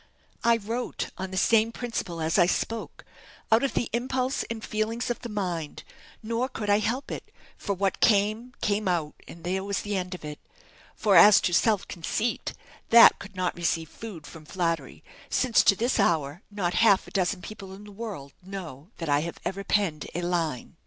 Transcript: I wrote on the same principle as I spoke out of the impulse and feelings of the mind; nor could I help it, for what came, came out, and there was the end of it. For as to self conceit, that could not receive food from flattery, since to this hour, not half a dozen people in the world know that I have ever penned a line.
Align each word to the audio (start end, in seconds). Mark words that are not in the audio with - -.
I 0.43 0.57
wrote 0.57 1.11
on 1.19 1.29
the 1.29 1.37
same 1.37 1.71
principle 1.71 2.21
as 2.21 2.39
I 2.39 2.47
spoke 2.47 3.05
out 3.51 3.61
of 3.61 3.75
the 3.75 3.87
impulse 3.93 4.41
and 4.49 4.65
feelings 4.65 5.11
of 5.11 5.19
the 5.19 5.29
mind; 5.29 5.83
nor 6.23 6.49
could 6.49 6.71
I 6.71 6.79
help 6.79 7.11
it, 7.11 7.31
for 7.55 7.75
what 7.75 7.99
came, 7.99 8.55
came 8.61 8.87
out, 8.87 9.13
and 9.27 9.43
there 9.43 9.63
was 9.63 9.81
the 9.83 9.95
end 9.95 10.15
of 10.15 10.25
it. 10.25 10.39
For 10.95 11.15
as 11.15 11.39
to 11.41 11.53
self 11.53 11.87
conceit, 11.87 12.53
that 12.89 13.19
could 13.19 13.35
not 13.35 13.55
receive 13.55 13.89
food 13.89 14.25
from 14.25 14.43
flattery, 14.43 15.03
since 15.29 15.61
to 15.65 15.75
this 15.75 15.99
hour, 15.99 16.41
not 16.49 16.73
half 16.73 17.05
a 17.05 17.11
dozen 17.11 17.43
people 17.43 17.71
in 17.75 17.83
the 17.83 17.91
world 17.91 18.33
know 18.41 18.87
that 18.97 19.07
I 19.07 19.19
have 19.19 19.37
ever 19.45 19.63
penned 19.63 20.07
a 20.15 20.23
line. 20.23 20.77